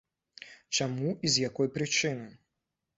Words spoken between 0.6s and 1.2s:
Чаму